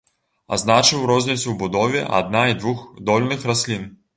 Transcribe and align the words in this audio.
Адзначыў 0.55 1.03
розніцу 1.11 1.43
ў 1.43 1.53
будове 1.61 2.01
адна- 2.21 2.49
і 2.53 2.59
двухдольных 2.65 3.47
раслін. 3.53 3.89